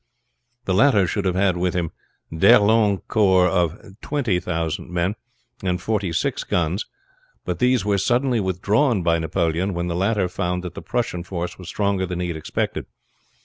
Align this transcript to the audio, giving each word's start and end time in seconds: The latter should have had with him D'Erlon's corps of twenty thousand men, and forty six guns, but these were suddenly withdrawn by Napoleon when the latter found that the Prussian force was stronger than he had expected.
The 0.65 0.73
latter 0.73 1.05
should 1.05 1.25
have 1.25 1.35
had 1.35 1.57
with 1.57 1.75
him 1.75 1.91
D'Erlon's 2.35 3.01
corps 3.07 3.47
of 3.47 3.79
twenty 4.01 4.39
thousand 4.39 4.89
men, 4.89 5.13
and 5.63 5.79
forty 5.79 6.11
six 6.11 6.43
guns, 6.43 6.87
but 7.45 7.59
these 7.59 7.85
were 7.85 7.99
suddenly 7.99 8.39
withdrawn 8.39 9.03
by 9.03 9.19
Napoleon 9.19 9.75
when 9.75 9.89
the 9.89 9.95
latter 9.95 10.27
found 10.27 10.63
that 10.63 10.73
the 10.73 10.81
Prussian 10.81 11.21
force 11.21 11.59
was 11.59 11.67
stronger 11.67 12.07
than 12.07 12.19
he 12.19 12.29
had 12.29 12.35
expected. 12.37 12.87